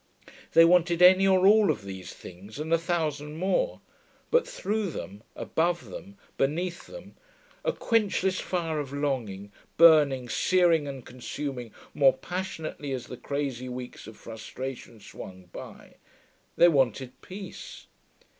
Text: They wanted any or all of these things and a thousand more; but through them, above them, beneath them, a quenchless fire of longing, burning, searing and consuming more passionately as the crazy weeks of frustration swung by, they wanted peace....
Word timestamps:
They 0.53 0.65
wanted 0.65 1.03
any 1.03 1.27
or 1.27 1.45
all 1.45 1.69
of 1.69 1.83
these 1.83 2.11
things 2.11 2.57
and 2.57 2.73
a 2.73 2.79
thousand 2.79 3.37
more; 3.37 3.81
but 4.31 4.47
through 4.47 4.89
them, 4.89 5.21
above 5.35 5.91
them, 5.91 6.17
beneath 6.37 6.87
them, 6.87 7.15
a 7.63 7.71
quenchless 7.71 8.39
fire 8.39 8.79
of 8.79 8.91
longing, 8.91 9.51
burning, 9.77 10.27
searing 10.27 10.87
and 10.87 11.05
consuming 11.05 11.71
more 11.93 12.13
passionately 12.13 12.91
as 12.93 13.05
the 13.05 13.15
crazy 13.15 13.69
weeks 13.69 14.07
of 14.07 14.17
frustration 14.17 14.99
swung 14.99 15.49
by, 15.53 15.97
they 16.55 16.67
wanted 16.67 17.21
peace.... 17.21 17.85